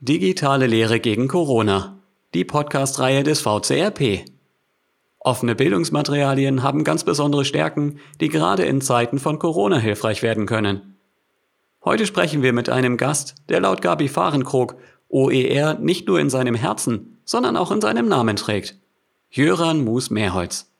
[0.00, 1.98] Digitale Lehre gegen Corona.
[2.32, 4.26] Die Podcast-Reihe des VCRP.
[5.18, 10.94] Offene Bildungsmaterialien haben ganz besondere Stärken, die gerade in Zeiten von Corona hilfreich werden können.
[11.84, 14.76] Heute sprechen wir mit einem Gast, der laut Gabi Fahrenkrog
[15.08, 18.78] OER nicht nur in seinem Herzen, sondern auch in seinem Namen trägt.
[19.30, 20.70] Jöran Mus-Mehrholz.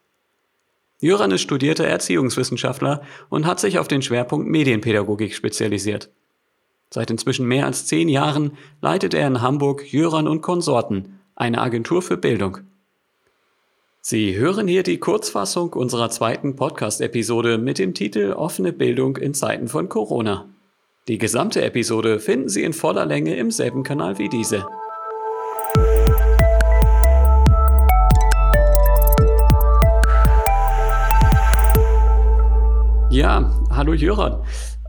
[1.00, 6.08] Jöran ist studierter Erziehungswissenschaftler und hat sich auf den Schwerpunkt Medienpädagogik spezialisiert.
[6.90, 12.00] Seit inzwischen mehr als zehn Jahren leitet er in Hamburg Jöran und Konsorten, eine Agentur
[12.00, 12.58] für Bildung.
[14.00, 19.68] Sie hören hier die Kurzfassung unserer zweiten Podcast-Episode mit dem Titel Offene Bildung in Zeiten
[19.68, 20.48] von Corona.
[21.08, 24.66] Die gesamte Episode finden Sie in voller Länge im selben Kanal wie diese.
[33.10, 34.42] Ja, hallo Jöran.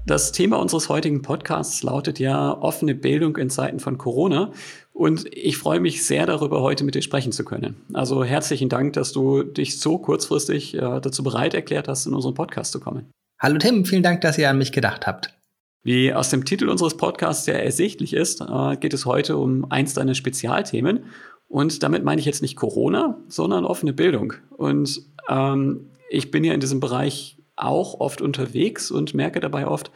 [0.10, 4.52] Das Thema unseres heutigen Podcasts lautet ja offene Bildung in Zeiten von Corona.
[4.92, 7.76] Und ich freue mich sehr darüber, heute mit dir sprechen zu können.
[7.94, 12.34] Also herzlichen Dank, dass du dich so kurzfristig äh, dazu bereit erklärt hast, in unseren
[12.34, 13.12] Podcast zu kommen.
[13.38, 15.38] Hallo Tim, vielen Dank, dass ihr an mich gedacht habt.
[15.84, 19.94] Wie aus dem Titel unseres Podcasts ja ersichtlich ist, äh, geht es heute um eins
[19.94, 21.04] deiner Spezialthemen.
[21.48, 24.34] Und damit meine ich jetzt nicht Corona, sondern offene Bildung.
[24.58, 29.92] Und ähm, ich bin ja in diesem Bereich auch oft unterwegs und merke dabei oft,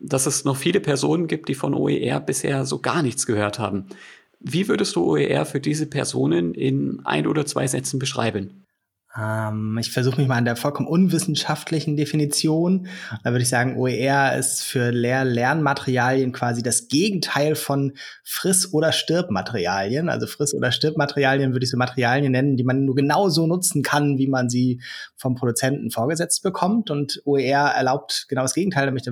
[0.00, 3.86] dass es noch viele Personen gibt, die von OER bisher so gar nichts gehört haben.
[4.40, 8.63] Wie würdest du OER für diese Personen in ein oder zwei Sätzen beschreiben?
[9.16, 12.88] Ähm, ich versuche mich mal an der vollkommen unwissenschaftlichen Definition.
[13.22, 17.92] Da würde ich sagen, OER ist für Lehr Lernmaterialien quasi das Gegenteil von
[18.24, 20.08] Friss- oder Stirbmaterialien.
[20.08, 24.18] Also Friss- oder Stirbmaterialien würde ich so Materialien nennen, die man nur genauso nutzen kann,
[24.18, 24.80] wie man sie
[25.16, 26.90] vom Produzenten vorgesetzt bekommt.
[26.90, 29.04] Und OER erlaubt genau das Gegenteil, damit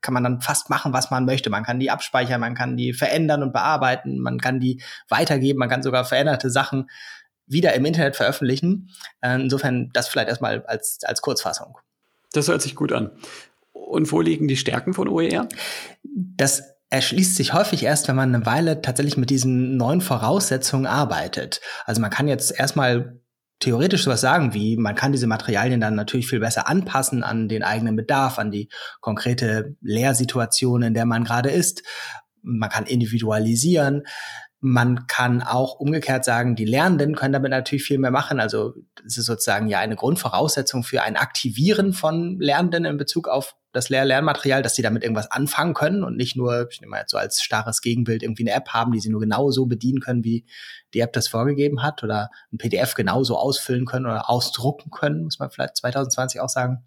[0.00, 1.50] kann man dann fast machen, was man möchte.
[1.50, 5.68] Man kann die abspeichern, man kann die verändern und bearbeiten, man kann die weitergeben, man
[5.68, 6.86] kann sogar veränderte Sachen
[7.46, 8.90] wieder im Internet veröffentlichen.
[9.20, 11.78] Äh, insofern das vielleicht erstmal als, als Kurzfassung.
[12.32, 13.10] Das hört sich gut an.
[13.72, 15.48] Und wo liegen die Stärken von OER?
[16.02, 21.60] Das erschließt sich häufig erst, wenn man eine Weile tatsächlich mit diesen neuen Voraussetzungen arbeitet.
[21.84, 23.20] Also man kann jetzt erstmal
[23.58, 27.62] theoretisch sowas sagen wie, man kann diese Materialien dann natürlich viel besser anpassen an den
[27.62, 28.68] eigenen Bedarf, an die
[29.00, 31.82] konkrete Lehrsituation, in der man gerade ist.
[32.42, 34.02] Man kann individualisieren.
[34.60, 38.40] Man kann auch umgekehrt sagen, die Lernenden können damit natürlich viel mehr machen.
[38.40, 38.74] Also
[39.06, 43.90] es ist sozusagen ja eine Grundvoraussetzung für ein Aktivieren von Lernenden in Bezug auf das
[43.90, 47.10] Lehr Lernmaterial, dass sie damit irgendwas anfangen können und nicht nur, ich nehme mal jetzt
[47.10, 50.46] so als starres Gegenbild irgendwie eine App haben, die sie nur genauso bedienen können, wie
[50.94, 55.38] die App das vorgegeben hat oder ein PDF genauso ausfüllen können oder ausdrucken können, muss
[55.38, 56.84] man vielleicht 2020 auch sagen,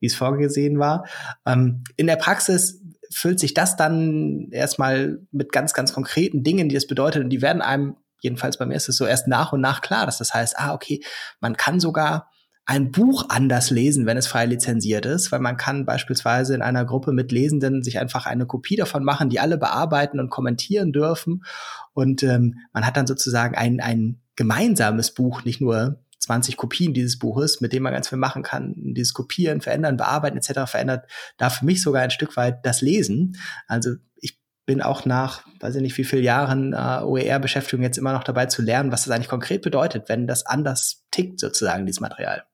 [0.00, 1.06] wie es vorgesehen war.
[1.46, 2.80] Ähm, in der Praxis
[3.12, 7.22] füllt sich das dann erstmal mit ganz, ganz konkreten Dingen, die es bedeutet.
[7.22, 10.06] Und die werden einem, jedenfalls bei mir ist es so erst nach und nach klar,
[10.06, 11.02] dass das heißt, ah, okay,
[11.40, 12.28] man kann sogar
[12.64, 16.84] ein Buch anders lesen, wenn es frei lizenziert ist, weil man kann beispielsweise in einer
[16.84, 21.42] Gruppe mit Lesenden sich einfach eine Kopie davon machen, die alle bearbeiten und kommentieren dürfen.
[21.92, 27.18] Und ähm, man hat dann sozusagen ein, ein gemeinsames Buch, nicht nur 20 Kopien dieses
[27.18, 28.74] Buches, mit dem man ganz viel machen kann.
[28.76, 30.70] Dieses Kopieren, Verändern, Bearbeiten etc.
[30.70, 31.06] verändert
[31.36, 33.36] da für mich sogar ein Stück weit das Lesen.
[33.66, 38.12] Also ich bin auch nach, weiß ich nicht, wie viele Jahren äh, OER-Beschäftigung jetzt immer
[38.12, 42.00] noch dabei zu lernen, was das eigentlich konkret bedeutet, wenn das anders tickt, sozusagen, dieses
[42.00, 42.44] Material.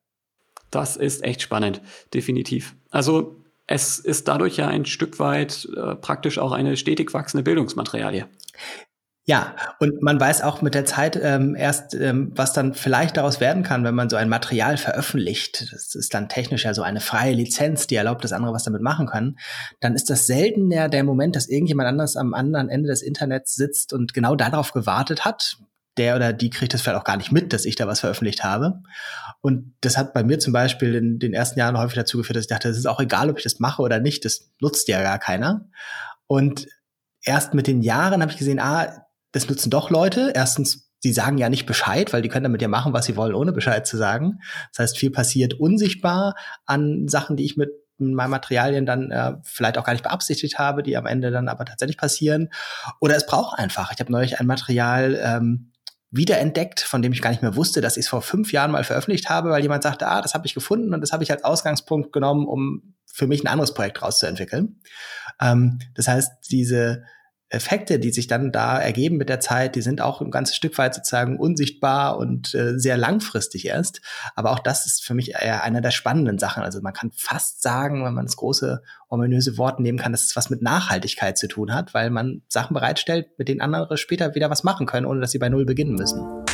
[0.70, 1.82] Das ist echt spannend,
[2.14, 2.74] definitiv.
[2.90, 3.36] Also
[3.66, 8.28] es ist dadurch ja ein Stück weit äh, praktisch auch eine stetig wachsende Bildungsmaterialie.
[9.28, 13.40] Ja, und man weiß auch mit der Zeit ähm, erst, ähm, was dann vielleicht daraus
[13.40, 15.70] werden kann, wenn man so ein Material veröffentlicht.
[15.70, 18.80] Das ist dann technisch ja so eine freie Lizenz, die erlaubt, dass andere was damit
[18.80, 19.38] machen können.
[19.80, 23.54] Dann ist das selten der, der Moment, dass irgendjemand anders am anderen Ende des Internets
[23.54, 25.58] sitzt und genau darauf gewartet hat.
[25.98, 28.44] Der oder die kriegt das vielleicht auch gar nicht mit, dass ich da was veröffentlicht
[28.44, 28.80] habe.
[29.42, 32.44] Und das hat bei mir zum Beispiel in den ersten Jahren häufig dazu geführt, dass
[32.44, 35.02] ich dachte, es ist auch egal, ob ich das mache oder nicht, das nutzt ja
[35.02, 35.68] gar keiner.
[36.26, 36.66] Und
[37.20, 39.04] erst mit den Jahren habe ich gesehen, ah,
[39.38, 40.32] das nutzen doch Leute.
[40.34, 43.34] Erstens, sie sagen ja nicht Bescheid, weil die können damit ja machen, was sie wollen,
[43.34, 44.40] ohne Bescheid zu sagen.
[44.72, 46.34] Das heißt, viel passiert unsichtbar
[46.66, 50.82] an Sachen, die ich mit meinen Materialien dann äh, vielleicht auch gar nicht beabsichtigt habe,
[50.82, 52.50] die am Ende dann aber tatsächlich passieren.
[53.00, 53.92] Oder es braucht einfach.
[53.92, 55.72] Ich habe neulich ein Material ähm,
[56.10, 58.84] wiederentdeckt, von dem ich gar nicht mehr wusste, dass ich es vor fünf Jahren mal
[58.84, 61.44] veröffentlicht habe, weil jemand sagte, ah, das habe ich gefunden und das habe ich als
[61.44, 64.80] Ausgangspunkt genommen, um für mich ein anderes Projekt rauszuentwickeln.
[65.40, 67.02] Ähm, das heißt, diese
[67.50, 70.76] Effekte, die sich dann da ergeben mit der Zeit, die sind auch ein ganzes Stück
[70.76, 74.02] weit sozusagen unsichtbar und äh, sehr langfristig erst.
[74.34, 76.62] Aber auch das ist für mich eher einer der spannenden Sachen.
[76.62, 80.36] Also man kann fast sagen, wenn man das große ominöse Wort nehmen kann, dass es
[80.36, 84.50] was mit Nachhaltigkeit zu tun hat, weil man Sachen bereitstellt, mit denen andere später wieder
[84.50, 86.47] was machen können, ohne dass sie bei Null beginnen müssen.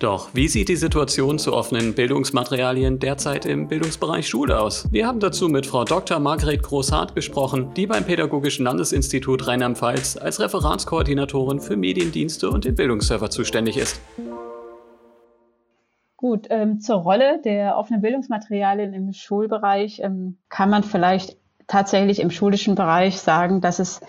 [0.00, 4.90] Doch wie sieht die Situation zu offenen Bildungsmaterialien derzeit im Bildungsbereich Schule aus?
[4.90, 6.18] Wir haben dazu mit Frau Dr.
[6.18, 13.28] Margret Großhardt gesprochen, die beim Pädagogischen Landesinstitut Rheinland-Pfalz als Referatskoordinatorin für Mediendienste und den Bildungsserver
[13.28, 14.00] zuständig ist.
[16.16, 21.36] Gut, ähm, zur Rolle der offenen Bildungsmaterialien im Schulbereich ähm, kann man vielleicht
[21.66, 24.00] tatsächlich im schulischen Bereich sagen, dass es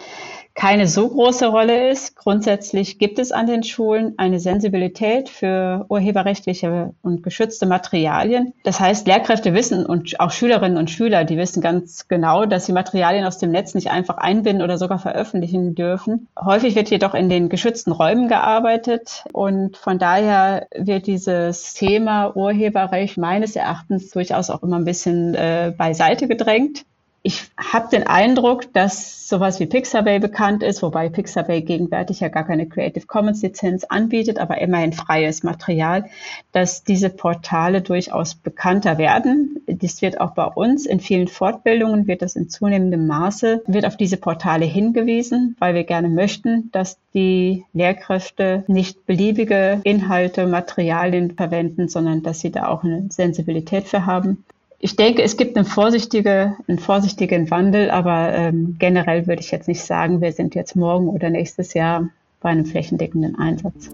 [0.53, 2.15] keine so große Rolle ist.
[2.15, 8.53] Grundsätzlich gibt es an den Schulen eine Sensibilität für urheberrechtliche und geschützte Materialien.
[8.63, 12.74] Das heißt, Lehrkräfte wissen und auch Schülerinnen und Schüler, die wissen ganz genau, dass sie
[12.74, 16.27] Materialien aus dem Netz nicht einfach einbinden oder sogar veröffentlichen dürfen.
[16.39, 23.18] Häufig wird jedoch in den geschützten Räumen gearbeitet und von daher wird dieses Thema Urheberrecht
[23.18, 26.86] meines Erachtens durchaus auch immer ein bisschen äh, beiseite gedrängt
[27.23, 32.45] ich habe den Eindruck, dass sowas wie Pixabay bekannt ist, wobei Pixabay gegenwärtig ja gar
[32.45, 36.09] keine Creative Commons Lizenz anbietet, aber immerhin freies Material,
[36.51, 39.62] dass diese Portale durchaus bekannter werden.
[39.68, 43.97] Dies wird auch bei uns in vielen Fortbildungen wird das in zunehmendem Maße wird auf
[43.97, 51.88] diese Portale hingewiesen, weil wir gerne möchten, dass die Lehrkräfte nicht beliebige Inhalte, Materialien verwenden,
[51.88, 54.44] sondern dass sie da auch eine Sensibilität für haben
[54.83, 59.67] ich denke, es gibt eine vorsichtige, einen vorsichtigen Wandel, aber ähm, generell würde ich jetzt
[59.67, 63.91] nicht sagen, wir sind jetzt morgen oder nächstes Jahr bei einem flächendeckenden Einsatz.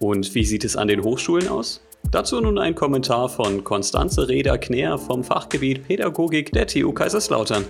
[0.00, 1.80] Und wie sieht es an den Hochschulen aus?
[2.10, 7.64] Dazu nun ein Kommentar von Konstanze Reda-Knär vom Fachgebiet Pädagogik der TU Kaiserslautern.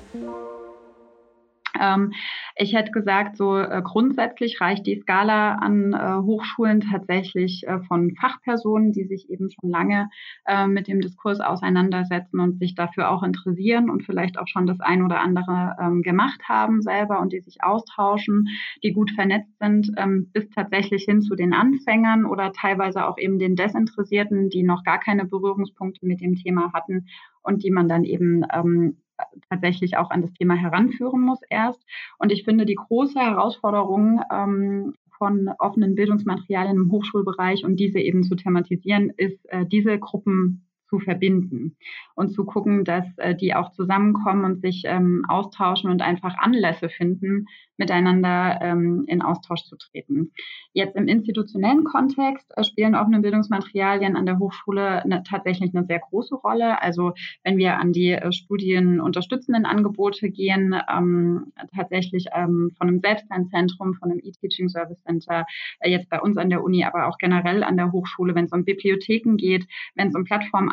[1.80, 2.12] Ähm,
[2.56, 8.14] ich hätte gesagt, so äh, grundsätzlich reicht die Skala an äh, Hochschulen tatsächlich äh, von
[8.14, 10.10] Fachpersonen, die sich eben schon lange
[10.46, 14.80] äh, mit dem Diskurs auseinandersetzen und sich dafür auch interessieren und vielleicht auch schon das
[14.80, 18.48] ein oder andere ähm, gemacht haben selber und die sich austauschen,
[18.82, 23.38] die gut vernetzt sind, ähm, bis tatsächlich hin zu den Anfängern oder teilweise auch eben
[23.38, 27.06] den Desinteressierten, die noch gar keine Berührungspunkte mit dem Thema hatten
[27.42, 28.96] und die man dann eben ähm,
[29.48, 31.84] tatsächlich auch an das Thema heranführen muss erst.
[32.18, 38.22] Und ich finde, die große Herausforderung ähm, von offenen Bildungsmaterialien im Hochschulbereich und diese eben
[38.22, 41.76] zu thematisieren, ist, äh, diese Gruppen zu verbinden
[42.14, 46.88] und zu gucken, dass äh, die auch zusammenkommen und sich ähm, austauschen und einfach Anlässe
[46.88, 47.46] finden,
[47.78, 50.32] miteinander ähm, in Austausch zu treten.
[50.72, 56.00] Jetzt im institutionellen Kontext äh, spielen offene Bildungsmaterialien an der Hochschule eine, tatsächlich eine sehr
[56.00, 56.82] große Rolle.
[56.82, 57.12] Also
[57.44, 63.94] wenn wir an die äh, Studien unterstützenden Angebote gehen, ähm, tatsächlich ähm, von einem Selbstlernzentrum,
[63.94, 65.46] von einem E-Teaching Service Center,
[65.80, 68.52] äh, jetzt bei uns an der Uni, aber auch generell an der Hochschule, wenn es
[68.52, 70.24] um Bibliotheken geht, wenn es um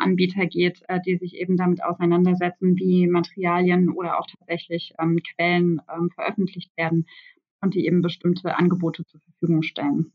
[0.06, 5.80] Plattformanbieter geht, äh, die sich eben damit auseinandersetzen, wie Materialien oder auch tatsächlich ähm, Quellen
[5.92, 7.06] ähm, veröffentlicht werden werden
[7.60, 10.12] und die eben bestimmte Angebote zur Verfügung stellen.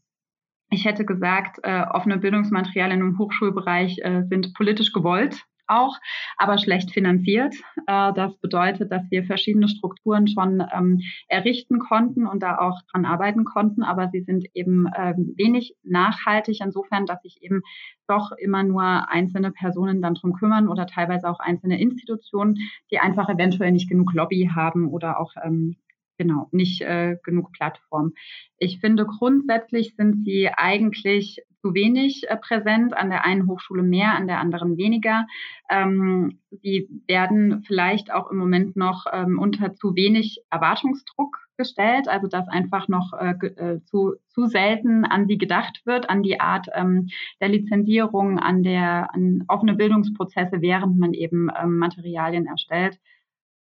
[0.70, 5.98] Ich hätte gesagt, äh, offene Bildungsmaterialien im Hochschulbereich äh, sind politisch gewollt auch,
[6.38, 7.56] aber schlecht finanziert.
[7.88, 13.06] Äh, das bedeutet, dass wir verschiedene Strukturen schon ähm, errichten konnten und da auch dran
[13.06, 17.62] arbeiten konnten, aber sie sind eben ähm, wenig nachhaltig insofern, dass sich eben
[18.08, 22.58] doch immer nur einzelne Personen dann drum kümmern oder teilweise auch einzelne Institutionen,
[22.92, 25.78] die einfach eventuell nicht genug Lobby haben oder auch ähm,
[26.18, 28.14] genau, nicht äh, genug Plattform.
[28.58, 34.16] Ich finde, grundsätzlich sind sie eigentlich zu wenig äh, präsent, an der einen Hochschule mehr,
[34.16, 35.26] an der anderen weniger.
[35.70, 42.28] Ähm, sie werden vielleicht auch im Moment noch ähm, unter zu wenig Erwartungsdruck gestellt, also
[42.28, 46.68] dass einfach noch äh, äh, zu, zu selten an sie gedacht wird, an die Art
[46.74, 53.00] ähm, der Lizenzierung, an der an offene Bildungsprozesse, während man eben Materialien erstellt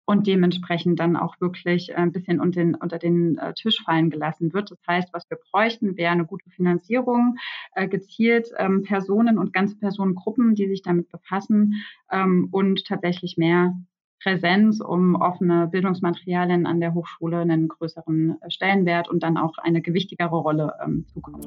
[0.10, 4.10] und dementsprechend dann auch wirklich äh, ein bisschen unter den, unter den äh, Tisch fallen
[4.10, 4.72] gelassen wird.
[4.72, 7.38] Das heißt, was wir bräuchten, wäre eine gute Finanzierung,
[7.76, 11.76] äh, gezielt ähm, Personen und ganze Personengruppen, die sich damit befassen
[12.12, 13.76] ähm, und tatsächlich mehr
[14.24, 20.36] Präsenz, um offene Bildungsmaterialien an der Hochschule einen größeren Stellenwert und dann auch eine gewichtigere
[20.36, 21.42] Rolle ähm, zukommen.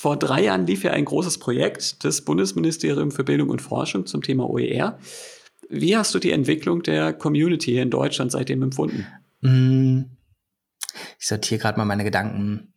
[0.00, 4.22] Vor drei Jahren lief ja ein großes Projekt des Bundesministeriums für Bildung und Forschung zum
[4.22, 4.96] Thema OER.
[5.68, 9.08] Wie hast du die Entwicklung der Community hier in Deutschland seitdem empfunden?
[9.40, 10.02] Mm,
[11.18, 12.72] ich sortiere gerade mal meine Gedanken.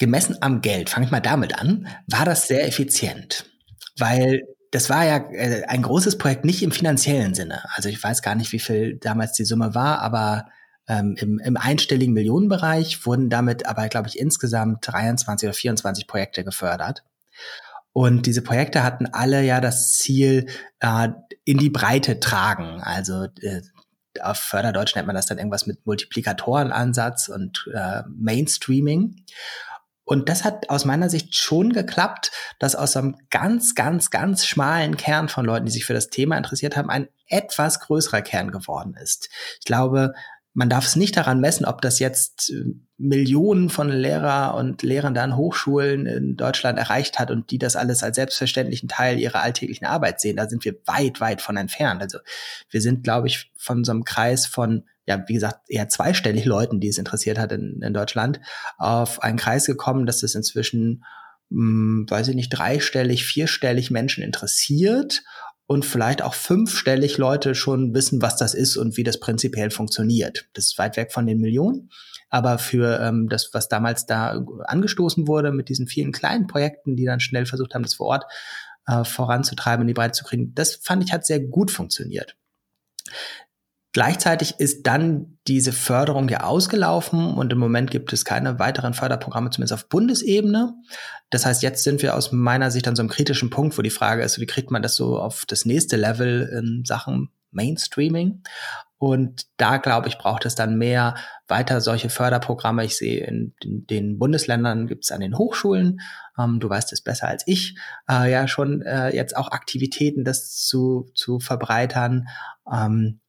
[0.00, 3.48] Gemessen am Geld, fange ich mal damit an, war das sehr effizient.
[3.96, 4.42] Weil
[4.72, 7.62] das war ja äh, ein großes Projekt, nicht im finanziellen Sinne.
[7.76, 10.46] Also ich weiß gar nicht, wie viel damals die Summe war, aber
[10.90, 16.42] ähm, im, im einstelligen Millionenbereich wurden damit aber, glaube ich, insgesamt 23 oder 24 Projekte
[16.42, 17.04] gefördert.
[17.92, 20.46] Und diese Projekte hatten alle ja das Ziel,
[20.80, 21.08] äh,
[21.44, 22.80] in die Breite tragen.
[22.82, 23.62] Also äh,
[24.20, 29.24] auf Förderdeutsch nennt man das dann irgendwas mit Multiplikatorenansatz und äh, Mainstreaming.
[30.02, 34.96] Und das hat aus meiner Sicht schon geklappt, dass aus einem ganz, ganz, ganz schmalen
[34.96, 38.94] Kern von Leuten, die sich für das Thema interessiert haben, ein etwas größerer Kern geworden
[39.00, 39.28] ist.
[39.60, 40.14] Ich glaube,
[40.52, 45.16] man darf es nicht daran messen, ob das jetzt äh, Millionen von Lehrer und Lehrern
[45.16, 49.86] an Hochschulen in Deutschland erreicht hat und die das alles als selbstverständlichen Teil ihrer alltäglichen
[49.86, 50.36] Arbeit sehen.
[50.36, 52.02] Da sind wir weit, weit von entfernt.
[52.02, 52.18] Also
[52.68, 56.80] wir sind, glaube ich, von so einem Kreis von, ja, wie gesagt, eher zweistellig Leuten,
[56.80, 58.40] die es interessiert hat in, in Deutschland,
[58.76, 61.04] auf einen Kreis gekommen, dass es inzwischen,
[61.50, 65.22] mh, hm, weiß ich nicht, dreistellig, vierstellig Menschen interessiert
[65.70, 70.48] und vielleicht auch fünfstellig Leute schon wissen, was das ist und wie das prinzipiell funktioniert.
[70.52, 71.90] Das ist weit weg von den Millionen.
[72.28, 77.04] Aber für ähm, das, was damals da angestoßen wurde mit diesen vielen kleinen Projekten, die
[77.04, 78.24] dann schnell versucht haben, das vor Ort
[78.88, 82.36] äh, voranzutreiben, in die Breite zu kriegen, das fand ich hat sehr gut funktioniert.
[83.92, 89.50] Gleichzeitig ist dann diese Förderung ja ausgelaufen und im Moment gibt es keine weiteren Förderprogramme,
[89.50, 90.74] zumindest auf Bundesebene.
[91.30, 93.90] Das heißt, jetzt sind wir aus meiner Sicht an so einem kritischen Punkt, wo die
[93.90, 98.42] Frage ist, wie kriegt man das so auf das nächste Level in Sachen Mainstreaming?
[98.96, 101.16] Und da, glaube ich, braucht es dann mehr
[101.48, 102.84] weiter solche Förderprogramme.
[102.84, 106.00] Ich sehe in, den Bundesländern gibt es an den Hochschulen,
[106.38, 107.76] ähm, du weißt es besser als ich,
[108.10, 112.28] äh, ja schon äh, jetzt auch Aktivitäten, das zu, zu verbreitern.
[112.70, 113.20] Ähm,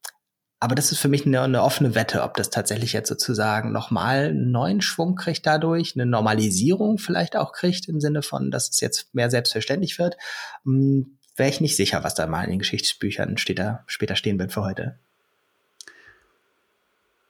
[0.62, 4.28] aber das ist für mich eine, eine, offene Wette, ob das tatsächlich jetzt sozusagen nochmal
[4.28, 8.80] einen neuen Schwung kriegt dadurch, eine Normalisierung vielleicht auch kriegt im Sinne von, dass es
[8.80, 10.18] jetzt mehr selbstverständlich wird.
[10.64, 14.52] Hm, Wäre ich nicht sicher, was da mal in den Geschichtsbüchern später, später stehen wird
[14.52, 15.00] für heute.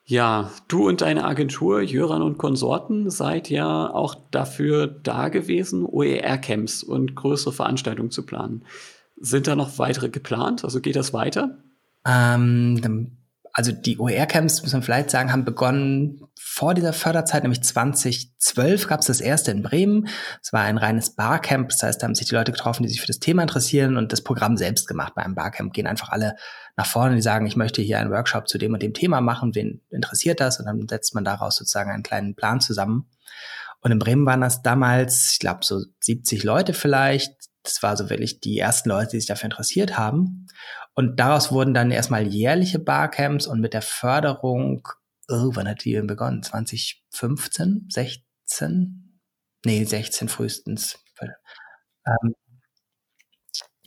[0.03, 6.83] Ja, du und deine Agentur Jöran und Konsorten seid ja auch dafür da gewesen, OER-Camps
[6.83, 8.65] und größere Veranstaltungen zu planen.
[9.15, 10.65] Sind da noch weitere geplant?
[10.65, 11.59] Also geht das weiter?
[12.05, 13.11] Ähm,
[13.53, 19.01] also die OER-Camps, muss man vielleicht sagen, haben begonnen vor dieser Förderzeit, nämlich 2012 gab
[19.01, 20.08] es das erste in Bremen.
[20.41, 23.01] Es war ein reines Barcamp, das heißt, da haben sich die Leute getroffen, die sich
[23.01, 25.13] für das Thema interessieren und das Programm selbst gemacht.
[25.15, 26.36] Bei einem Barcamp gehen einfach alle
[26.77, 29.55] nach vorne, die sagen, ich möchte hier einen Workshop zu dem und dem Thema machen,
[29.55, 30.60] wen interessiert das?
[30.60, 33.10] Und dann setzt man daraus sozusagen einen kleinen Plan zusammen.
[33.81, 37.34] Und in Bremen waren das damals, ich glaube, so 70 Leute vielleicht.
[37.63, 40.48] Das war so wirklich die ersten Leute, die sich dafür interessiert haben.
[40.93, 44.88] Und daraus wurden dann erstmal jährliche Barcamps und mit der Förderung,
[45.29, 46.43] oh, wann hat die denn begonnen?
[46.43, 49.19] 2015, 16?
[49.63, 51.00] Nee, 16 frühestens.
[52.05, 52.36] Ähm,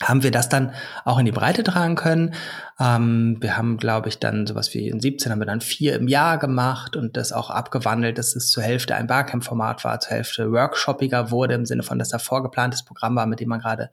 [0.02, 0.72] haben wir das dann
[1.04, 2.34] auch in die Breite tragen können.
[2.80, 6.08] Ähm, wir haben, glaube ich, dann sowas wie in 17 haben wir dann vier im
[6.08, 10.50] Jahr gemacht und das auch abgewandelt, dass es zur Hälfte ein Barcamp-Format war, zur Hälfte
[10.50, 13.90] workshoppiger wurde, im Sinne von, dass da vorgeplantes Programm war, mit dem man gerade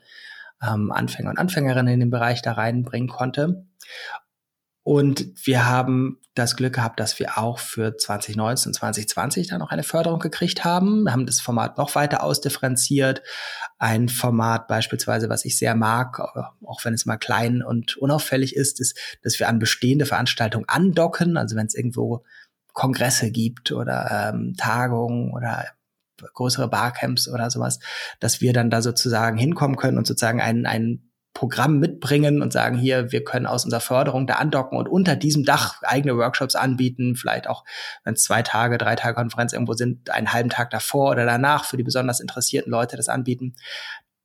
[0.61, 3.65] ähm, Anfänger und Anfängerinnen in den Bereich da reinbringen konnte.
[4.83, 9.71] Und wir haben das Glück gehabt, dass wir auch für 2019 und 2020 dann noch
[9.71, 11.03] eine Förderung gekriegt haben.
[11.03, 13.21] Wir haben das Format noch weiter ausdifferenziert.
[13.77, 18.79] Ein Format beispielsweise, was ich sehr mag, auch wenn es mal klein und unauffällig ist,
[18.79, 21.37] ist, dass wir an bestehende Veranstaltungen andocken.
[21.37, 22.23] Also wenn es irgendwo
[22.73, 25.65] Kongresse gibt oder ähm, Tagungen oder
[26.33, 27.79] größere Barcamps oder sowas,
[28.19, 32.77] dass wir dann da sozusagen hinkommen können und sozusagen ein, ein Programm mitbringen und sagen,
[32.77, 37.15] hier, wir können aus unserer Förderung da andocken und unter diesem Dach eigene Workshops anbieten,
[37.15, 37.63] vielleicht auch,
[38.03, 41.63] wenn es zwei Tage, drei Tage Konferenz irgendwo sind, einen halben Tag davor oder danach
[41.63, 43.55] für die besonders interessierten Leute das anbieten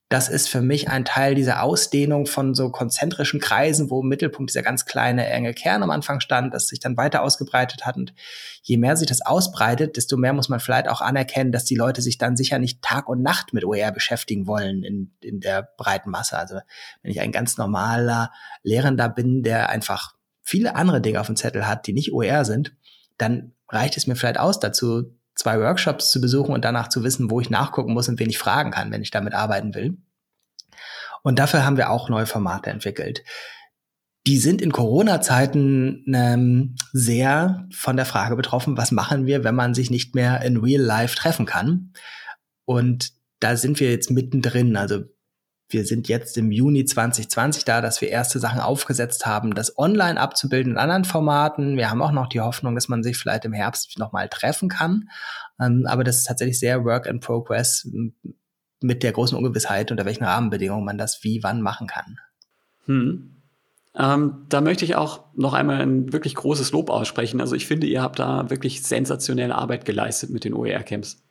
[0.09, 4.51] das ist für mich ein Teil dieser Ausdehnung von so konzentrischen Kreisen, wo im Mittelpunkt
[4.51, 7.97] dieser ganz kleine, enge Kern am Anfang stand, das sich dann weiter ausgebreitet hat.
[7.97, 8.15] Und
[8.63, 12.03] je mehr sich das ausbreitet, desto mehr muss man vielleicht auch anerkennen, dass die Leute
[12.03, 16.11] sich dann sicher nicht Tag und Nacht mit OER beschäftigen wollen in, in der breiten
[16.11, 16.39] Masse.
[16.39, 16.61] Also
[17.03, 18.31] wenn ich ein ganz normaler
[18.63, 22.77] Lehrender bin, der einfach viele andere Dinge auf dem Zettel hat, die nicht OER sind,
[23.19, 27.31] dann reicht es mir vielleicht aus dazu, zwei Workshops zu besuchen und danach zu wissen,
[27.31, 29.99] wo ich nachgucken muss und wen ich fragen kann, wenn ich damit arbeiten will.
[31.23, 33.23] Und dafür haben wir auch neue Formate entwickelt.
[34.27, 39.75] Die sind in Corona-Zeiten ähm, sehr von der Frage betroffen, was machen wir, wenn man
[39.75, 41.93] sich nicht mehr in Real Life treffen kann.
[42.65, 44.77] Und da sind wir jetzt mittendrin.
[44.77, 45.05] Also
[45.69, 50.21] wir sind jetzt im Juni 2020 da, dass wir erste Sachen aufgesetzt haben, das online
[50.21, 51.77] abzubilden in anderen Formaten.
[51.77, 55.09] Wir haben auch noch die Hoffnung, dass man sich vielleicht im Herbst nochmal treffen kann.
[55.61, 57.89] Ähm, aber das ist tatsächlich sehr Work in Progress
[58.81, 62.19] mit der großen Ungewissheit, unter welchen Rahmenbedingungen man das wie wann machen kann.
[62.85, 63.33] Hm.
[63.99, 67.41] Ähm, da möchte ich auch noch einmal ein wirklich großes Lob aussprechen.
[67.41, 71.26] Also ich finde, ihr habt da wirklich sensationelle Arbeit geleistet mit den OER-Camps.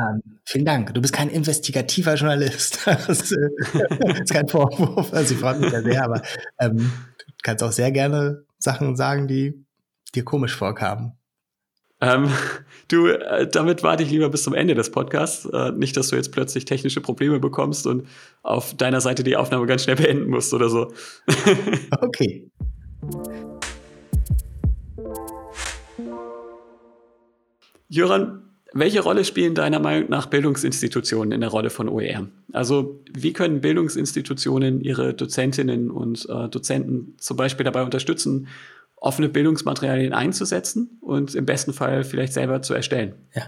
[0.00, 0.92] Ähm, vielen Dank.
[0.92, 2.80] Du bist kein investigativer Journalist.
[2.84, 5.12] das, äh, ist kein Vorwurf.
[5.12, 6.22] Also ich freue mich ja sehr, aber
[6.58, 6.78] ähm,
[7.18, 9.64] du kannst auch sehr gerne Sachen sagen, die
[10.14, 11.12] dir komisch vorkamen.
[12.00, 12.28] Ähm,
[12.88, 15.46] du, äh, damit warte ich lieber bis zum Ende des Podcasts.
[15.46, 18.08] Äh, nicht, dass du jetzt plötzlich technische Probleme bekommst und
[18.42, 20.92] auf deiner Seite die Aufnahme ganz schnell beenden musst oder so.
[22.00, 22.50] okay.
[27.88, 28.43] Jöran,
[28.74, 32.26] welche Rolle spielen deiner Meinung nach Bildungsinstitutionen in der Rolle von OER?
[32.52, 38.48] Also wie können Bildungsinstitutionen ihre Dozentinnen und äh, Dozenten zum Beispiel dabei unterstützen,
[38.96, 43.14] offene Bildungsmaterialien einzusetzen und im besten Fall vielleicht selber zu erstellen?
[43.34, 43.44] Ja.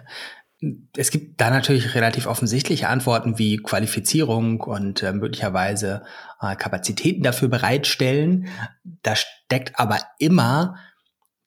[0.96, 6.02] Es gibt da natürlich relativ offensichtliche Antworten wie Qualifizierung und äh, möglicherweise
[6.40, 8.48] äh, Kapazitäten dafür bereitstellen.
[9.02, 10.76] Da steckt aber immer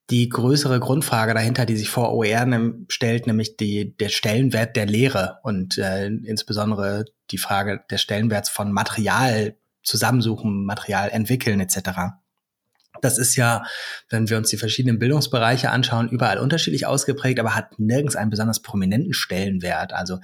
[0.09, 2.47] die größere Grundfrage dahinter, die sich vor OER
[2.87, 8.71] stellt, nämlich die, der Stellenwert der Lehre und äh, insbesondere die Frage des Stellenwerts von
[8.71, 11.89] Material zusammensuchen, Material entwickeln etc.
[13.01, 13.63] Das ist ja,
[14.09, 18.61] wenn wir uns die verschiedenen Bildungsbereiche anschauen, überall unterschiedlich ausgeprägt, aber hat nirgends einen besonders
[18.61, 19.93] prominenten Stellenwert.
[19.93, 20.19] Also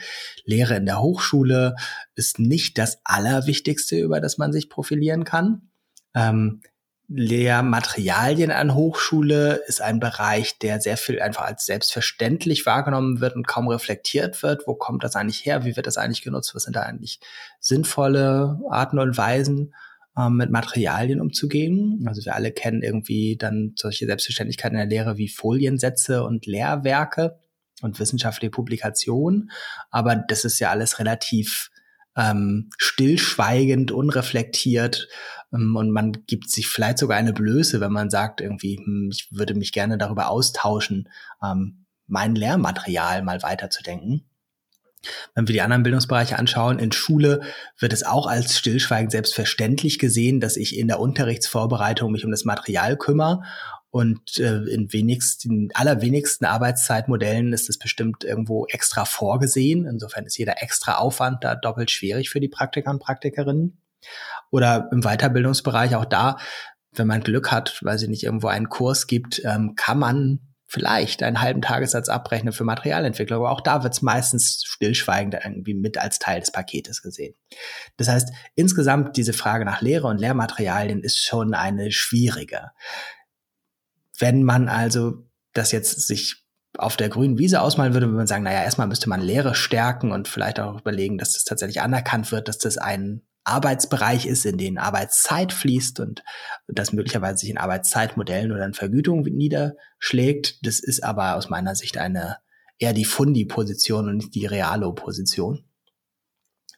[0.46, 1.76] Lehre in der Hochschule
[2.16, 5.70] ist nicht das Allerwichtigste, über das man sich profilieren kann.
[6.16, 6.62] Ähm,
[7.08, 13.48] Lehrmaterialien an Hochschule ist ein Bereich, der sehr viel einfach als selbstverständlich wahrgenommen wird und
[13.48, 14.66] kaum reflektiert wird.
[14.66, 15.66] Wo kommt das eigentlich her?
[15.66, 16.56] Wie wird das eigentlich genutzt?
[16.56, 17.20] Was sind da eigentlich
[17.60, 19.76] sinnvolle Arten und Weisen,
[20.18, 22.04] ähm, mit Materialien umzugehen?
[22.08, 27.38] Also wir alle kennen irgendwie dann solche Selbstverständlichkeiten in der Lehre wie Foliensätze und Lehrwerke
[27.84, 29.52] und wissenschaftliche Publikationen.
[29.92, 31.70] Aber das ist ja alles relativ
[32.16, 35.08] ähm, stillschweigend, unreflektiert
[35.54, 39.30] ähm, und man gibt sich vielleicht sogar eine Blöße, wenn man sagt irgendwie, hm, ich
[39.32, 41.10] würde mich gerne darüber austauschen,
[41.44, 44.26] ähm, mein Lehrmaterial mal weiterzudenken.
[45.36, 47.42] Wenn wir die anderen Bildungsbereiche anschauen, in Schule
[47.78, 52.46] wird es auch als stillschweigend selbstverständlich gesehen, dass ich in der Unterrichtsvorbereitung mich um das
[52.46, 53.44] Material kümmere
[53.96, 59.86] und äh, in wenigsten, allerwenigsten Arbeitszeitmodellen ist es bestimmt irgendwo extra vorgesehen.
[59.86, 63.78] Insofern ist jeder extra Aufwand da doppelt schwierig für die Praktiker und Praktikerinnen.
[64.52, 66.36] Oder im Weiterbildungsbereich auch da,
[66.92, 71.24] wenn man Glück hat, weil sie nicht irgendwo einen Kurs gibt, ähm, kann man vielleicht
[71.24, 75.98] einen halben Tagessatz abrechnen für Materialentwicklung, aber auch da wird es meistens stillschweigend irgendwie mit
[75.98, 77.34] als Teil des Paketes gesehen.
[77.96, 82.72] Das heißt, insgesamt diese Frage nach Lehre und Lehrmaterialien ist schon eine schwierige.
[84.20, 86.46] Wenn man also das jetzt sich
[86.78, 90.12] auf der grünen Wiese ausmalen würde, würde man sagen, naja, erstmal müsste man Lehre stärken
[90.12, 94.58] und vielleicht auch überlegen, dass das tatsächlich anerkannt wird, dass das ein Arbeitsbereich ist, in
[94.58, 96.24] den Arbeitszeit fließt und
[96.68, 100.66] das möglicherweise sich in Arbeitszeitmodellen oder in Vergütung niederschlägt.
[100.66, 102.38] Das ist aber aus meiner Sicht eine
[102.80, 105.64] eher die Fundi-Position und nicht die reale Position.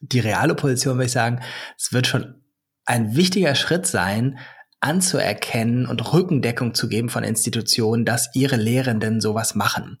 [0.00, 1.40] Die reale Position würde ich sagen,
[1.76, 2.44] es wird schon
[2.84, 4.38] ein wichtiger Schritt sein,
[4.80, 9.98] anzuerkennen und Rückendeckung zu geben von Institutionen, dass ihre Lehrenden sowas machen.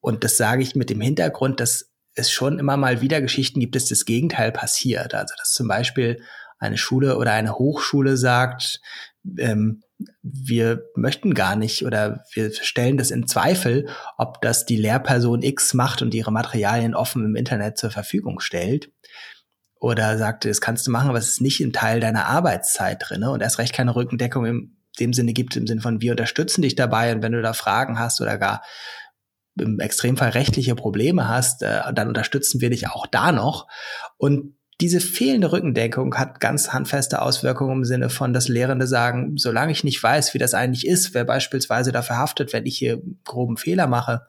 [0.00, 3.76] Und das sage ich mit dem Hintergrund, dass es schon immer mal wieder Geschichten gibt,
[3.76, 5.14] dass das Gegenteil passiert.
[5.14, 6.22] Also dass zum Beispiel
[6.58, 8.80] eine Schule oder eine Hochschule sagt,
[9.38, 9.82] ähm,
[10.22, 15.74] wir möchten gar nicht oder wir stellen das in Zweifel, ob das die Lehrperson X
[15.74, 18.90] macht und ihre Materialien offen im Internet zur Verfügung stellt
[19.78, 23.22] oder sagte, das kannst du machen, aber es ist nicht ein Teil deiner Arbeitszeit drin
[23.24, 26.74] und erst recht keine Rückendeckung im dem Sinne gibt, im Sinne von wir unterstützen dich
[26.74, 28.62] dabei und wenn du da Fragen hast oder gar
[29.58, 33.66] im Extremfall rechtliche Probleme hast, äh, dann unterstützen wir dich auch da noch.
[34.18, 39.72] Und diese fehlende Rückendeckung hat ganz handfeste Auswirkungen im Sinne von, dass Lehrende sagen, solange
[39.72, 43.56] ich nicht weiß, wie das eigentlich ist, wer beispielsweise dafür haftet, wenn ich hier groben
[43.56, 44.26] Fehler mache,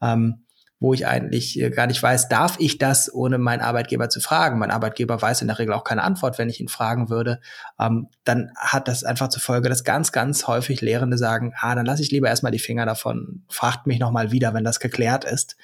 [0.00, 0.44] ähm,
[0.80, 4.58] wo ich eigentlich äh, gar nicht weiß, darf ich das, ohne meinen Arbeitgeber zu fragen.
[4.58, 7.40] Mein Arbeitgeber weiß in der Regel auch keine Antwort, wenn ich ihn fragen würde.
[7.80, 11.86] Ähm, dann hat das einfach zur Folge, dass ganz, ganz häufig Lehrende sagen, ah, dann
[11.86, 15.56] lasse ich lieber erstmal die Finger davon, fragt mich nochmal wieder, wenn das geklärt ist.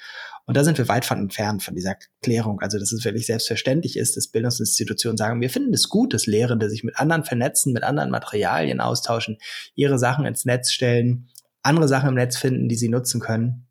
[0.47, 2.59] Und da sind wir weit von entfernt von dieser Klärung.
[2.61, 6.69] Also, dass es wirklich selbstverständlich ist, dass Bildungsinstitutionen sagen, wir finden es gut, dass Lehrende
[6.69, 9.37] sich mit anderen vernetzen, mit anderen Materialien austauschen,
[9.73, 11.29] ihre Sachen ins Netz stellen,
[11.63, 13.65] andere Sachen im Netz finden, die sie nutzen können.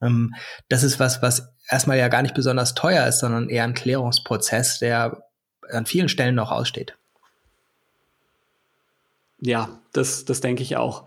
[0.00, 0.34] Ähm,
[0.68, 4.78] das ist was, was erstmal ja gar nicht besonders teuer ist, sondern eher ein Klärungsprozess,
[4.78, 5.22] der
[5.70, 6.96] an vielen Stellen noch aussteht.
[9.40, 11.04] Ja, das, das denke ich auch.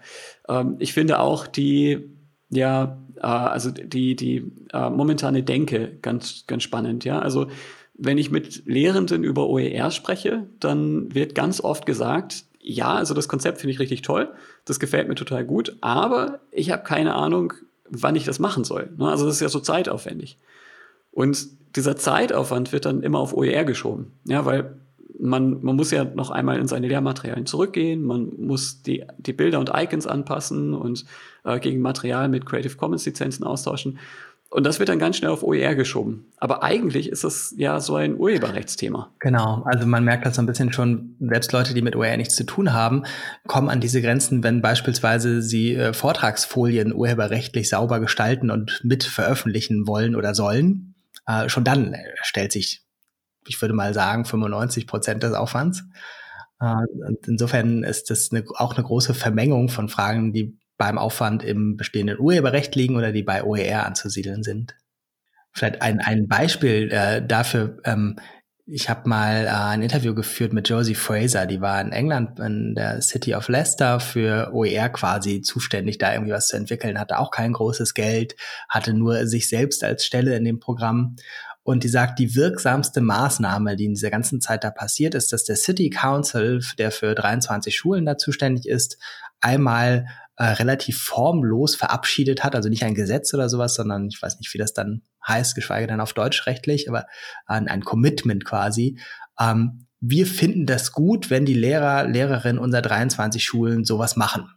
[0.47, 2.09] Ähm, ich finde auch die,
[2.49, 7.19] ja, äh, also die, die äh, momentane Denke ganz, ganz spannend, ja.
[7.19, 7.47] Also
[7.93, 13.27] wenn ich mit Lehrenden über OER spreche, dann wird ganz oft gesagt, ja, also das
[13.27, 14.33] Konzept finde ich richtig toll,
[14.65, 17.53] das gefällt mir total gut, aber ich habe keine Ahnung,
[17.91, 18.89] wann ich das machen soll.
[18.97, 19.07] Ne?
[19.07, 20.37] Also das ist ja so zeitaufwendig.
[21.11, 24.75] Und dieser Zeitaufwand wird dann immer auf OER geschoben, ja, weil
[25.19, 29.59] man, man muss ja noch einmal in seine Lehrmaterialien zurückgehen, man muss die, die Bilder
[29.59, 31.05] und Icons anpassen und
[31.43, 33.99] äh, gegen Material mit Creative Commons Lizenzen austauschen.
[34.51, 36.25] Und das wird dann ganz schnell auf OER geschoben.
[36.35, 39.09] Aber eigentlich ist das ja so ein Urheberrechtsthema.
[39.19, 42.35] Genau, also man merkt das so ein bisschen schon, selbst Leute, die mit OER nichts
[42.35, 43.03] zu tun haben,
[43.47, 49.87] kommen an diese Grenzen, wenn beispielsweise sie äh, Vortragsfolien urheberrechtlich sauber gestalten und mit veröffentlichen
[49.87, 50.95] wollen oder sollen.
[51.25, 52.85] Äh, schon dann stellt sich,
[53.47, 55.85] ich würde mal sagen, 95 Prozent des Aufwands.
[56.59, 56.75] Äh,
[57.07, 61.77] und insofern ist das eine, auch eine große Vermengung von Fragen, die beim Aufwand im
[61.77, 64.75] bestehenden Urheberrecht liegen oder die bei OER anzusiedeln sind.
[65.53, 67.77] Vielleicht ein, ein Beispiel äh, dafür.
[67.83, 68.15] Ähm,
[68.65, 72.73] ich habe mal äh, ein Interview geführt mit Josie Fraser, die war in England in
[72.73, 77.29] der City of Leicester für OER quasi zuständig, da irgendwie was zu entwickeln, hatte auch
[77.29, 78.35] kein großes Geld,
[78.67, 81.15] hatte nur sich selbst als Stelle in dem Programm.
[81.61, 85.43] Und die sagt, die wirksamste Maßnahme, die in dieser ganzen Zeit da passiert ist, dass
[85.43, 88.97] der City Council, der für 23 Schulen da zuständig ist,
[89.41, 94.39] einmal äh, relativ formlos verabschiedet hat, also nicht ein Gesetz oder sowas, sondern ich weiß
[94.39, 97.05] nicht, wie das dann heißt, geschweige denn auf Deutsch rechtlich, aber
[97.45, 98.99] ein, ein Commitment quasi.
[99.39, 104.49] Ähm, wir finden das gut, wenn die Lehrer, Lehrerinnen unserer 23 Schulen sowas machen.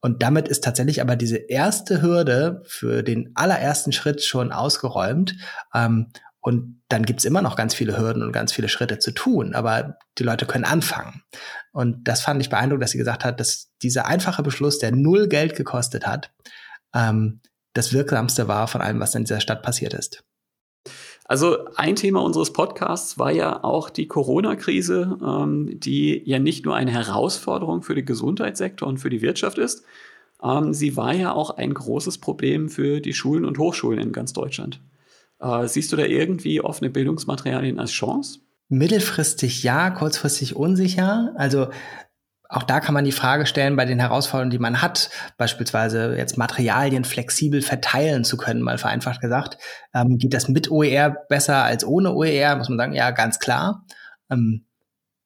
[0.00, 5.36] Und damit ist tatsächlich aber diese erste Hürde für den allerersten Schritt schon ausgeräumt.
[5.74, 9.54] Ähm, und dann gibt's immer noch ganz viele Hürden und ganz viele Schritte zu tun,
[9.54, 11.22] aber die Leute können anfangen.
[11.72, 15.28] Und das fand ich beeindruckend, dass sie gesagt hat, dass dieser einfache Beschluss, der null
[15.28, 16.32] Geld gekostet hat,
[16.94, 17.40] ähm,
[17.74, 20.24] das wirksamste war von allem, was in dieser Stadt passiert ist.
[21.24, 26.74] Also ein Thema unseres Podcasts war ja auch die Corona-Krise, ähm, die ja nicht nur
[26.74, 29.84] eine Herausforderung für den Gesundheitssektor und für die Wirtschaft ist,
[30.42, 34.32] ähm, sie war ja auch ein großes Problem für die Schulen und Hochschulen in ganz
[34.32, 34.80] Deutschland.
[35.38, 38.40] Äh, siehst du da irgendwie offene Bildungsmaterialien als Chance?
[38.70, 41.34] Mittelfristig ja, kurzfristig unsicher.
[41.36, 41.70] Also
[42.48, 46.38] auch da kann man die Frage stellen, bei den Herausforderungen, die man hat, beispielsweise jetzt
[46.38, 49.58] Materialien flexibel verteilen zu können, mal vereinfacht gesagt.
[49.92, 52.56] Ähm, geht das mit OER besser als ohne OER?
[52.56, 53.84] Muss man sagen, ja, ganz klar.
[54.30, 54.66] Ähm,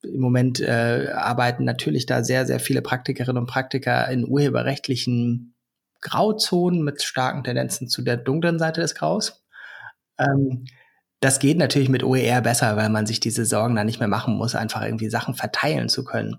[0.03, 5.55] Im Moment äh, arbeiten natürlich da sehr, sehr viele Praktikerinnen und Praktiker in urheberrechtlichen
[6.03, 9.45] Grauzonen mit starken Tendenzen zu der dunklen Seite des Graus.
[10.19, 10.65] Ähm,
[11.25, 14.37] das geht natürlich mit OER besser, weil man sich diese Sorgen dann nicht mehr machen
[14.37, 16.37] muss, einfach irgendwie Sachen verteilen zu können.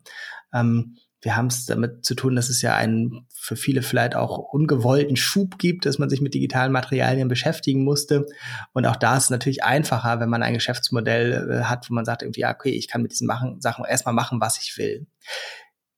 [0.54, 4.38] Ähm, wir haben es damit zu tun, dass es ja einen für viele vielleicht auch
[4.38, 8.28] ungewollten Schub gibt, dass man sich mit digitalen Materialien beschäftigen musste.
[8.74, 12.06] Und auch da ist es natürlich einfacher, wenn man ein Geschäftsmodell äh, hat, wo man
[12.06, 15.08] sagt irgendwie, okay, ich kann mit diesen machen, Sachen erstmal machen, was ich will.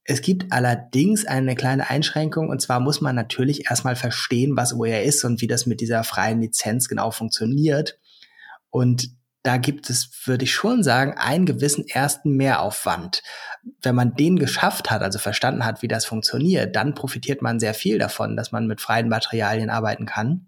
[0.06, 5.04] Es gibt allerdings eine kleine Einschränkung und zwar muss man natürlich erstmal verstehen, was OER
[5.04, 8.00] ist und wie das mit dieser freien Lizenz genau funktioniert.
[8.78, 9.10] Und
[9.42, 13.24] da gibt es, würde ich schon sagen, einen gewissen ersten Mehraufwand.
[13.82, 17.74] Wenn man den geschafft hat, also verstanden hat, wie das funktioniert, dann profitiert man sehr
[17.74, 20.46] viel davon, dass man mit freien Materialien arbeiten kann.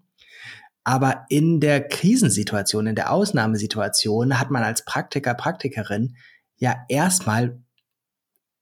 [0.84, 6.14] Aber in der Krisensituation, in der Ausnahmesituation hat man als Praktiker, Praktikerin
[6.56, 7.58] ja erstmal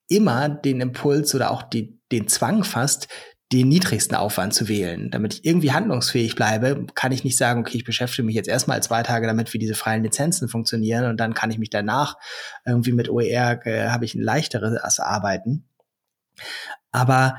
[0.07, 3.07] immer den Impuls oder auch die, den Zwang fast,
[3.51, 5.09] den niedrigsten Aufwand zu wählen.
[5.09, 8.81] Damit ich irgendwie handlungsfähig bleibe, kann ich nicht sagen, okay, ich beschäftige mich jetzt erstmal
[8.83, 12.15] zwei Tage damit, wie diese freien Lizenzen funktionieren und dann kann ich mich danach
[12.65, 15.65] irgendwie mit OER, äh, habe ich ein leichteres Arbeiten.
[16.91, 17.37] Aber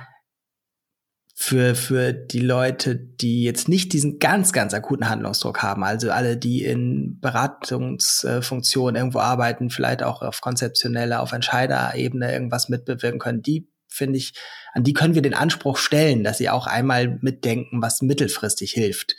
[1.43, 6.37] für, für die Leute, die jetzt nicht diesen ganz, ganz akuten Handlungsdruck haben, also alle,
[6.37, 13.70] die in Beratungsfunktionen irgendwo arbeiten, vielleicht auch auf konzeptioneller, auf Entscheiderebene irgendwas mitbewirken können, die
[13.91, 14.33] finde ich,
[14.73, 19.17] an die können wir den Anspruch stellen, dass sie auch einmal mitdenken, was mittelfristig hilft.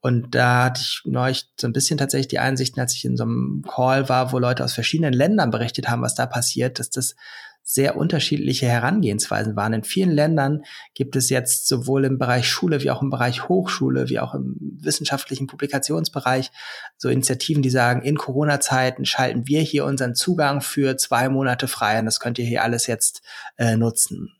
[0.00, 3.24] Und da hatte ich neulich so ein bisschen tatsächlich die Einsichten, als ich in so
[3.24, 7.16] einem Call war, wo Leute aus verschiedenen Ländern berichtet haben, was da passiert, dass das
[7.62, 9.72] sehr unterschiedliche Herangehensweisen waren.
[9.72, 10.62] In vielen Ländern
[10.94, 14.56] gibt es jetzt sowohl im Bereich Schule wie auch im Bereich Hochschule wie auch im
[14.80, 16.50] wissenschaftlichen Publikationsbereich
[16.96, 21.98] so Initiativen, die sagen, in Corona-Zeiten schalten wir hier unseren Zugang für zwei Monate frei
[21.98, 23.22] und das könnt ihr hier alles jetzt
[23.56, 24.32] äh, nutzen.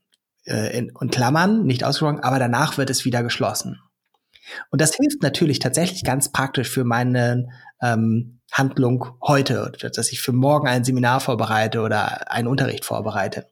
[0.44, 3.80] Äh, in, und Klammern, nicht ausgesprochen, aber danach wird es wieder geschlossen.
[4.70, 7.48] Und das hilft natürlich tatsächlich ganz praktisch für meine
[7.80, 13.46] ähm, Handlung heute, dass ich für morgen ein Seminar vorbereite oder einen Unterricht vorbereite,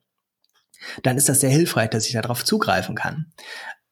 [1.02, 3.32] dann ist das sehr hilfreich, dass ich darauf zugreifen kann.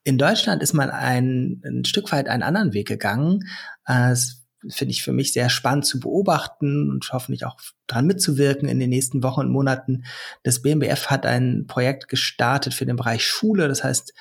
[0.05, 3.41] In Deutschland ist man ein, ein Stück weit einen anderen Weg gegangen.
[3.85, 8.79] Es finde ich für mich sehr spannend zu beobachten und hoffentlich auch dran mitzuwirken in
[8.79, 10.05] den nächsten Wochen und Monaten.
[10.43, 13.69] Das BMBF hat ein Projekt gestartet für den Bereich Schule.
[13.69, 14.15] Das heißt,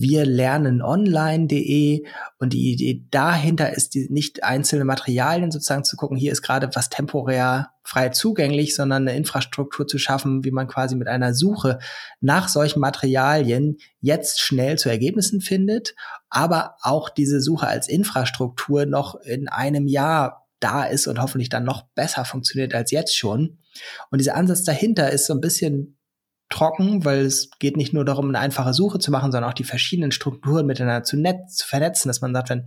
[0.00, 2.04] wir lernen online.de
[2.38, 6.70] und die Idee dahinter ist die, nicht einzelne Materialien sozusagen zu gucken, hier ist gerade
[6.72, 11.78] was temporär frei zugänglich, sondern eine Infrastruktur zu schaffen, wie man quasi mit einer Suche
[12.20, 15.94] nach solchen Materialien jetzt schnell zu Ergebnissen findet,
[16.30, 21.64] aber auch diese Suche als Infrastruktur noch in einem Jahr da ist und hoffentlich dann
[21.64, 23.58] noch besser funktioniert als jetzt schon.
[24.10, 25.99] Und dieser Ansatz dahinter ist so ein bisschen
[26.50, 29.64] trocken, weil es geht nicht nur darum, eine einfache Suche zu machen, sondern auch die
[29.64, 32.66] verschiedenen Strukturen miteinander zu, netz, zu vernetzen, dass man sagt, wenn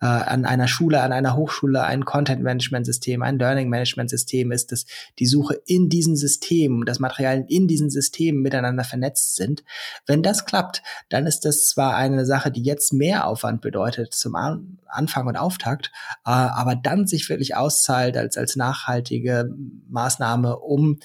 [0.00, 4.84] äh, an einer Schule, an einer Hochschule ein Content-Management-System, ein Learning-Management-System ist, dass
[5.18, 9.64] die Suche in diesen Systemen, das Material in diesen Systemen miteinander vernetzt sind.
[10.06, 14.36] Wenn das klappt, dann ist das zwar eine Sache, die jetzt mehr Aufwand bedeutet zum
[14.36, 15.90] An Anfang und Auftakt,
[16.26, 19.50] äh, aber dann sich wirklich auszahlt als, als nachhaltige
[19.88, 20.98] Maßnahme, um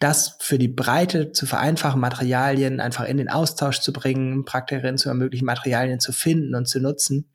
[0.00, 5.10] das für die Breite zu vereinfachen, Materialien einfach in den Austausch zu bringen, Praktikerinnen zu
[5.10, 7.30] ermöglichen, Materialien zu finden und zu nutzen.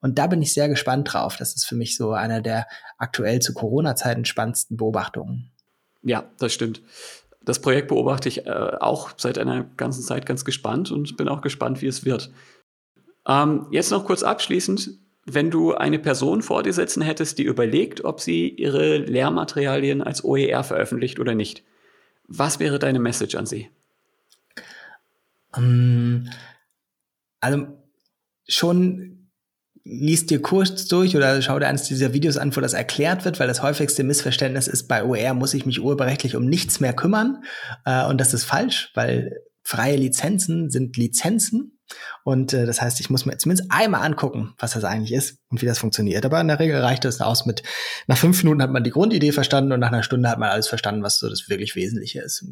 [0.00, 1.36] Und da bin ich sehr gespannt drauf.
[1.36, 2.66] Das ist für mich so einer der
[2.96, 5.50] aktuell zu Corona-Zeiten spannendsten Beobachtungen.
[6.02, 6.80] Ja, das stimmt.
[7.44, 11.40] Das Projekt beobachte ich äh, auch seit einer ganzen Zeit ganz gespannt und bin auch
[11.40, 12.30] gespannt, wie es wird.
[13.26, 14.90] Ähm, jetzt noch kurz abschließend.
[15.24, 20.22] Wenn du eine Person vor dir setzen hättest, die überlegt, ob sie ihre Lehrmaterialien als
[20.22, 21.64] OER veröffentlicht oder nicht,
[22.28, 23.70] was wäre deine Message an sie?
[25.54, 26.30] Um, ähm,
[27.40, 27.66] also
[28.48, 29.28] schon
[29.84, 33.38] liest dir kurz durch oder schau dir eines dieser Videos an, wo das erklärt wird,
[33.38, 37.44] weil das häufigste Missverständnis ist, bei OER muss ich mich urheberrechtlich um nichts mehr kümmern.
[37.84, 41.75] Äh, und das ist falsch, weil freie Lizenzen sind Lizenzen.
[42.24, 45.62] Und äh, das heißt, ich muss mir zumindest einmal angucken, was das eigentlich ist und
[45.62, 46.24] wie das funktioniert.
[46.24, 47.62] Aber in der Regel reicht das aus mit,
[48.06, 50.68] nach fünf Minuten hat man die Grundidee verstanden und nach einer Stunde hat man alles
[50.68, 52.44] verstanden, was so das wirklich Wesentliche ist.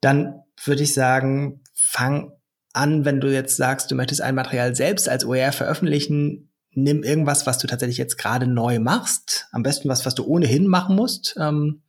[0.00, 2.32] Dann würde ich sagen, fang
[2.72, 7.46] an, wenn du jetzt sagst, du möchtest ein Material selbst als OER veröffentlichen, nimm irgendwas,
[7.46, 9.48] was du tatsächlich jetzt gerade neu machst.
[9.52, 11.34] Am besten was, was du ohnehin machen musst.
[11.38, 11.82] Ähm,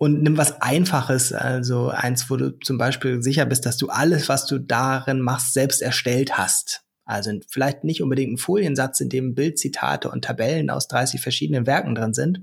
[0.00, 4.30] und nimm was Einfaches, also eins, wo du zum Beispiel sicher bist, dass du alles,
[4.30, 6.86] was du darin machst, selbst erstellt hast.
[7.04, 11.94] Also vielleicht nicht unbedingt ein Foliensatz, in dem Bildzitate und Tabellen aus 30 verschiedenen Werken
[11.94, 12.40] drin sind,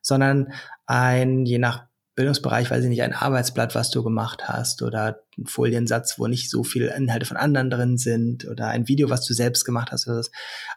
[0.00, 0.54] sondern
[0.86, 5.44] ein, je nach Bildungsbereich, weiß ich nicht, ein Arbeitsblatt, was du gemacht hast oder ein
[5.44, 9.34] Foliensatz, wo nicht so viele Inhalte von anderen drin sind oder ein Video, was du
[9.34, 10.08] selbst gemacht hast.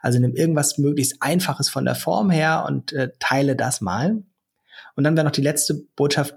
[0.02, 4.22] Also nimm irgendwas möglichst Einfaches von der Form her und äh, teile das mal.
[4.94, 6.34] Und dann wäre noch die letzte Botschaft,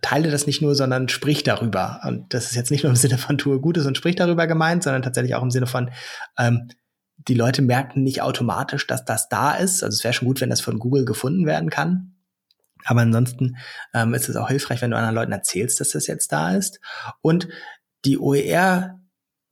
[0.00, 2.00] teile das nicht nur, sondern sprich darüber.
[2.04, 4.82] Und das ist jetzt nicht nur im Sinne von tue Gutes und sprich darüber gemeint,
[4.82, 5.90] sondern tatsächlich auch im Sinne von,
[6.38, 6.68] ähm,
[7.28, 9.82] die Leute merken nicht automatisch, dass das da ist.
[9.82, 12.14] Also es wäre schon gut, wenn das von Google gefunden werden kann.
[12.84, 13.56] Aber ansonsten
[13.94, 16.80] ähm, ist es auch hilfreich, wenn du anderen Leuten erzählst, dass das jetzt da ist.
[17.20, 17.48] Und
[18.04, 19.00] die OER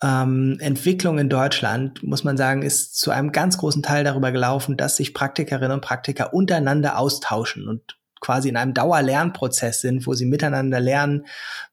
[0.02, 4.76] ähm, Entwicklung in Deutschland, muss man sagen, ist zu einem ganz großen Teil darüber gelaufen,
[4.76, 10.26] dass sich Praktikerinnen und Praktiker untereinander austauschen und quasi in einem Dauerlernprozess sind, wo sie
[10.26, 11.26] miteinander lernen.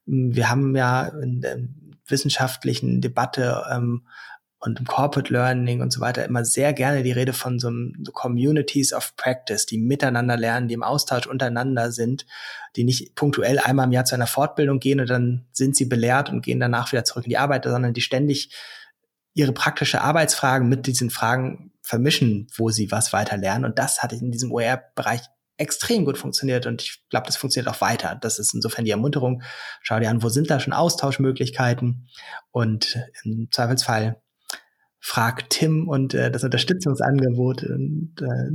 [0.06, 1.58] Wir haben ja in der
[2.08, 4.08] wissenschaftlichen Debatte ähm,
[4.60, 7.70] und im Corporate Learning und so weiter immer sehr gerne die Rede von so,
[8.02, 12.26] so Communities of Practice, die miteinander lernen, die im Austausch untereinander sind,
[12.76, 16.30] die nicht punktuell einmal im Jahr zu einer Fortbildung gehen und dann sind sie belehrt
[16.30, 18.52] und gehen danach wieder zurück in die Arbeit, sondern die ständig
[19.34, 23.66] ihre praktische Arbeitsfragen mit diesen Fragen vermischen, wo sie was weiter lernen.
[23.66, 25.22] Und das hatte in diesem OER-Bereich
[25.58, 28.18] extrem gut funktioniert und ich glaube, das funktioniert auch weiter.
[28.20, 29.42] Das ist insofern die Ermunterung.
[29.82, 32.08] Schau dir an, wo sind da schon Austauschmöglichkeiten
[32.52, 34.22] und im Zweifelsfall
[35.00, 38.52] frag Tim und äh, das Unterstützungsangebot und äh,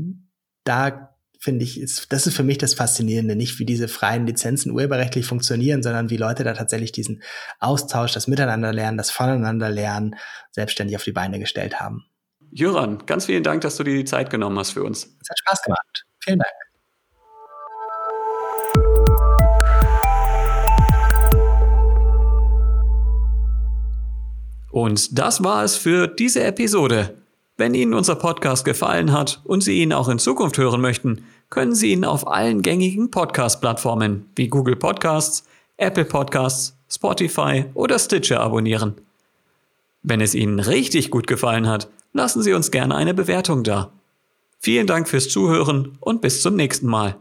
[0.64, 1.12] da
[1.42, 5.26] finde ich, ist, das ist für mich das Faszinierende, nicht wie diese freien Lizenzen urheberrechtlich
[5.26, 7.20] funktionieren, sondern wie Leute da tatsächlich diesen
[7.58, 10.14] Austausch, das Miteinanderlernen, das Voneinanderlernen
[10.52, 12.04] selbstständig auf die Beine gestellt haben.
[12.52, 15.16] Jöran, ganz vielen Dank, dass du dir die Zeit genommen hast für uns.
[15.20, 16.04] Es hat Spaß gemacht.
[16.20, 16.71] Vielen Dank.
[24.72, 27.14] Und das war es für diese Episode.
[27.58, 31.74] Wenn Ihnen unser Podcast gefallen hat und Sie ihn auch in Zukunft hören möchten, können
[31.74, 35.44] Sie ihn auf allen gängigen Podcast-Plattformen wie Google Podcasts,
[35.76, 38.94] Apple Podcasts, Spotify oder Stitcher abonnieren.
[40.02, 43.92] Wenn es Ihnen richtig gut gefallen hat, lassen Sie uns gerne eine Bewertung da.
[44.58, 47.16] Vielen Dank fürs Zuhören und bis zum nächsten Mal.